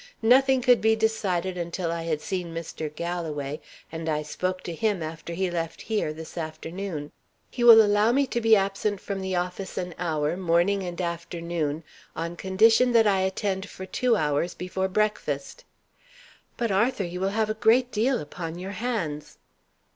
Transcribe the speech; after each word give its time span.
Nothing 0.23 0.63
could 0.63 0.81
be 0.81 0.95
decided 0.95 1.59
until 1.59 1.91
I 1.91 2.01
had 2.01 2.21
seen 2.21 2.55
Mr. 2.55 2.89
Galloway, 2.95 3.61
and 3.91 4.09
I 4.09 4.23
spoke 4.23 4.61
to 4.63 4.73
him 4.73 5.03
after 5.03 5.35
he 5.35 5.51
left 5.51 5.81
here, 5.83 6.11
this 6.11 6.39
afternoon. 6.39 7.11
He 7.51 7.63
will 7.63 7.79
allow 7.83 8.11
me 8.11 8.25
to 8.25 8.41
be 8.41 8.55
absent 8.55 8.99
from 8.99 9.21
the 9.21 9.35
office 9.35 9.77
an 9.77 9.93
hour, 9.99 10.35
morning 10.35 10.81
and 10.81 10.99
afternoon, 10.99 11.83
on 12.15 12.35
condition 12.35 12.93
that 12.93 13.05
I 13.05 13.19
attend 13.19 13.69
for 13.69 13.85
two 13.85 14.15
hours 14.15 14.55
before 14.55 14.87
breakfast." 14.87 15.65
"But, 16.57 16.71
Arthur, 16.71 17.05
you 17.05 17.19
will 17.19 17.29
have 17.29 17.51
a 17.51 17.53
great 17.53 17.91
deal 17.91 18.19
upon 18.19 18.57
your 18.57 18.71
hands." 18.71 19.37